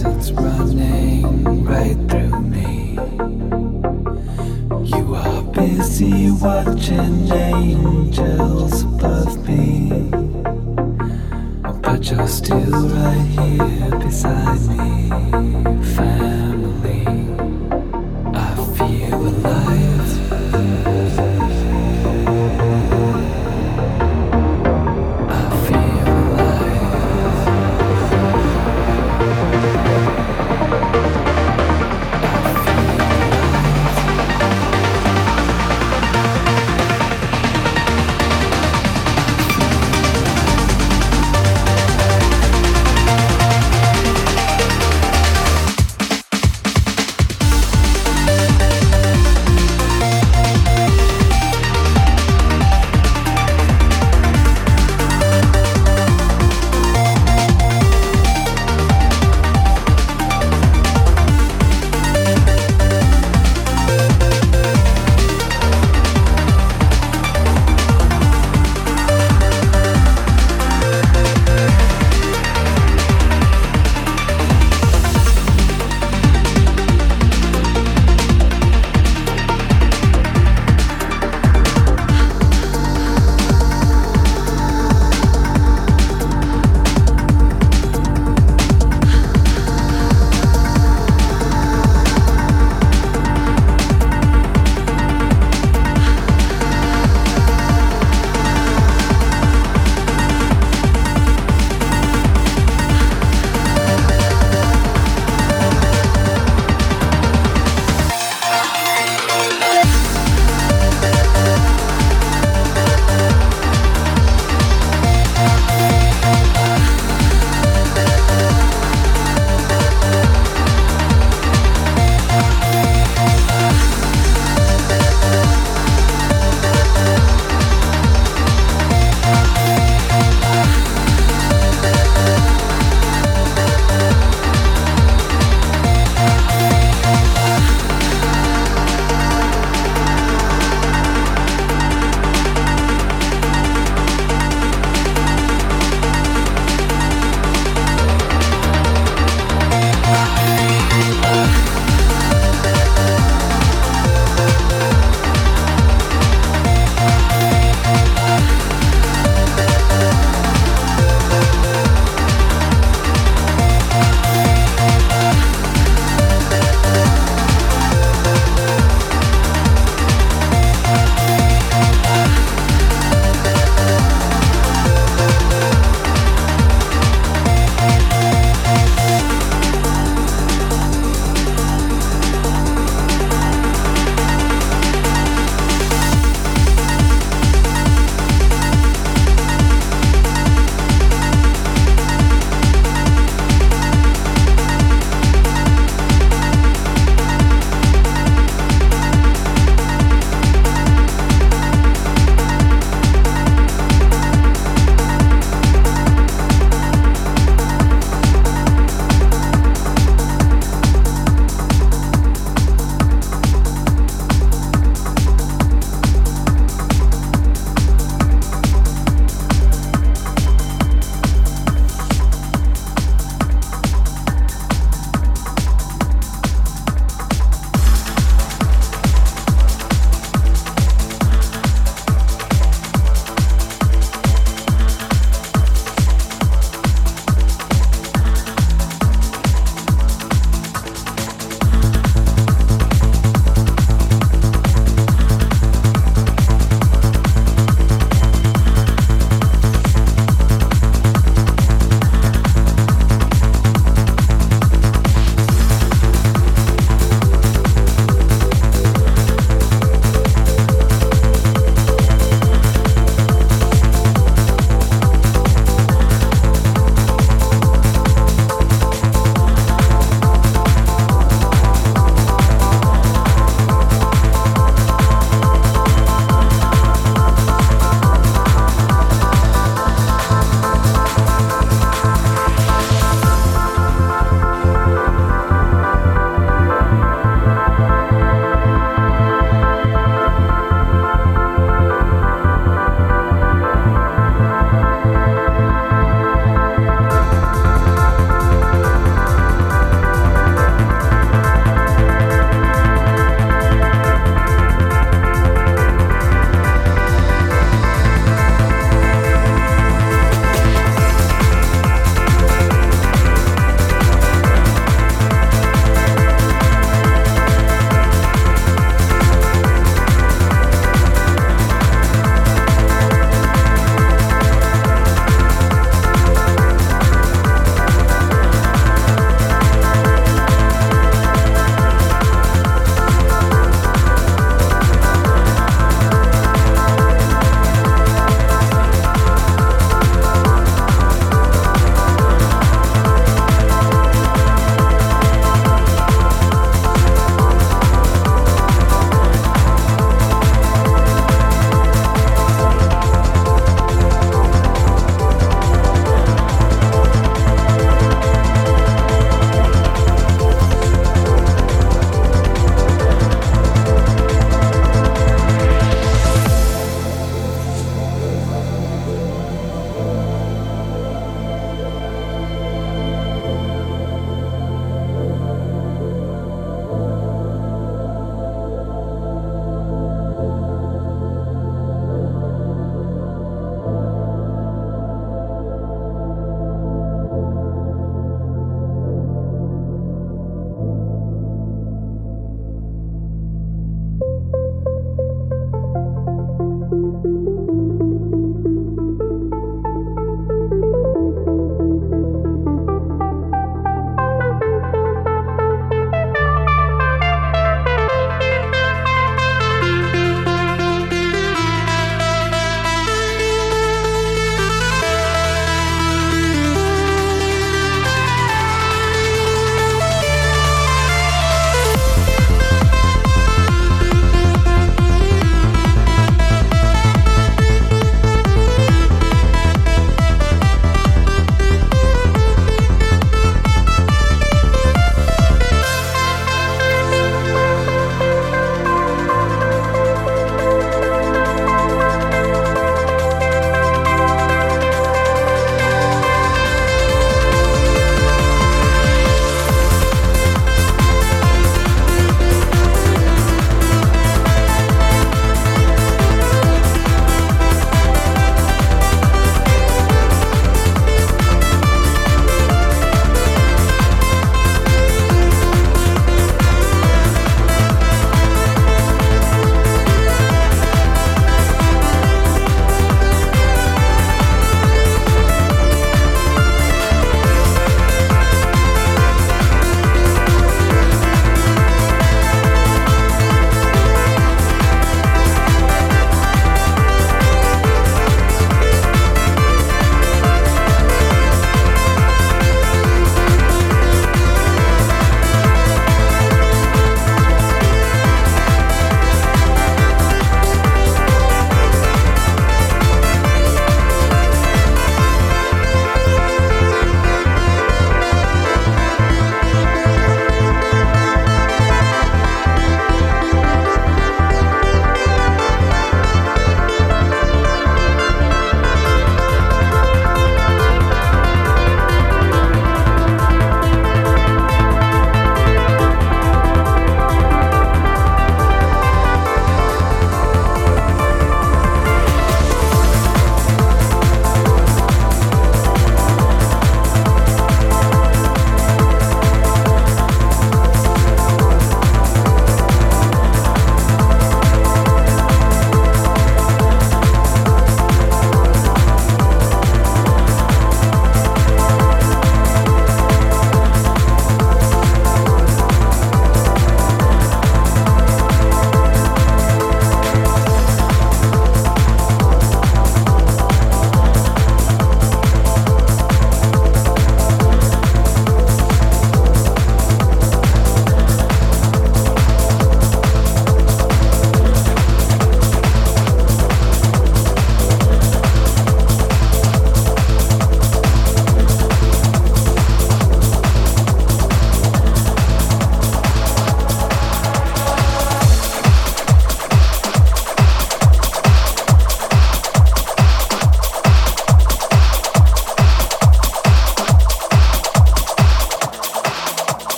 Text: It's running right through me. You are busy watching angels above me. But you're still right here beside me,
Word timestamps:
It's 0.00 0.30
running 0.30 1.64
right 1.64 1.96
through 2.08 2.40
me. 2.40 2.92
You 4.84 5.14
are 5.16 5.42
busy 5.42 6.30
watching 6.30 7.28
angels 7.32 8.82
above 8.82 9.48
me. 9.48 10.08
But 11.82 12.10
you're 12.10 12.28
still 12.28 12.88
right 12.88 13.26
here 13.26 13.98
beside 13.98 14.60
me, 14.68 15.27